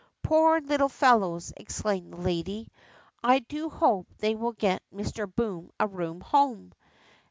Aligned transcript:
''Poor 0.23 0.59
little 0.59 0.89
fellows!'' 0.89 1.53
exclaimed 1.57 2.11
the 2.11 2.17
lady, 2.17 2.67
I 3.23 3.37
do 3.37 3.69
hope 3.69 4.07
they 4.17 4.33
will 4.33 4.53
get 4.53 4.81
Mister 4.91 5.27
Boom 5.27 5.69
a 5.79 5.85
Room 5.87 6.21
home." 6.21 6.73